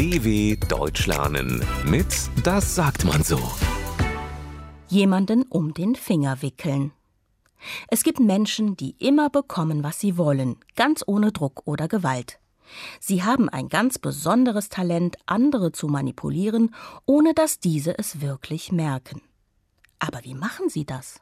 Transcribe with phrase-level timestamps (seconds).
[0.00, 2.06] DW Deutsch lernen mit
[2.42, 3.38] Das sagt man so.
[4.88, 6.92] Jemanden um den Finger wickeln.
[7.88, 12.40] Es gibt Menschen, die immer bekommen, was sie wollen, ganz ohne Druck oder Gewalt.
[12.98, 19.20] Sie haben ein ganz besonderes Talent, andere zu manipulieren, ohne dass diese es wirklich merken.
[19.98, 21.20] Aber wie machen sie das?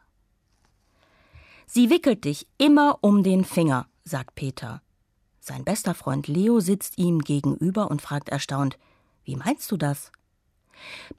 [1.66, 4.82] Sie wickelt dich immer um den Finger, sagt Peter.
[5.48, 8.78] Sein bester Freund Leo sitzt ihm gegenüber und fragt erstaunt:
[9.24, 10.12] Wie meinst du das?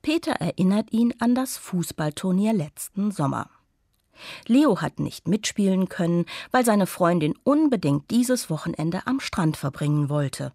[0.03, 3.49] Peter erinnert ihn an das Fußballturnier letzten Sommer.
[4.45, 10.53] Leo hat nicht mitspielen können, weil seine Freundin unbedingt dieses Wochenende am Strand verbringen wollte.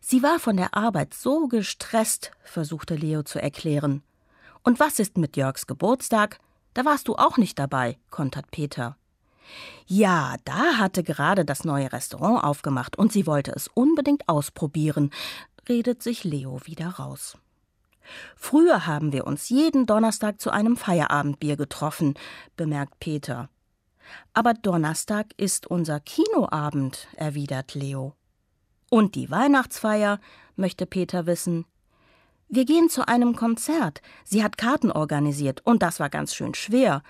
[0.00, 4.02] Sie war von der Arbeit so gestresst, versuchte Leo zu erklären.
[4.64, 6.40] Und was ist mit Jörgs Geburtstag?
[6.74, 8.96] Da warst du auch nicht dabei, kontert Peter.
[9.86, 15.10] Ja, da hatte gerade das neue Restaurant aufgemacht und sie wollte es unbedingt ausprobieren,
[15.68, 17.36] redet sich Leo wieder raus.
[18.36, 22.14] Früher haben wir uns jeden Donnerstag zu einem Feierabendbier getroffen,
[22.56, 23.48] bemerkt Peter.
[24.34, 28.14] Aber Donnerstag ist unser Kinoabend, erwidert Leo.
[28.90, 30.20] Und die Weihnachtsfeier,
[30.56, 31.64] möchte Peter wissen.
[32.48, 34.02] Wir gehen zu einem Konzert.
[34.24, 37.02] Sie hat Karten organisiert und das war ganz schön schwer.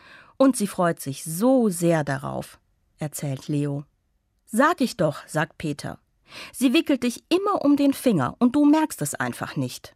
[0.43, 2.59] Und sie freut sich so sehr darauf,
[2.98, 3.85] erzählt Leo.
[4.45, 6.01] Sag ich doch, sagt Peter.
[6.53, 9.95] Sie wickelt dich immer um den Finger und du merkst es einfach nicht.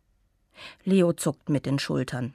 [0.85, 2.33] Leo zuckt mit den Schultern.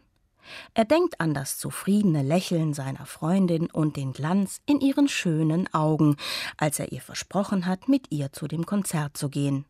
[0.73, 6.17] Er denkt an das zufriedene Lächeln seiner Freundin und den Glanz in ihren schönen Augen,
[6.57, 9.63] als er ihr versprochen hat, mit ihr zu dem Konzert zu gehen.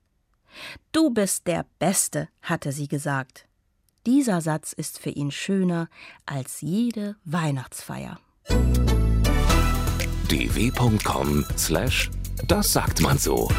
[0.91, 3.45] Du bist der Beste, hatte sie gesagt.
[4.07, 5.89] Dieser Satz ist für ihn schöner
[6.25, 8.19] als jede Weihnachtsfeier.
[10.29, 12.09] dw.com/das
[12.73, 13.49] sagt man so.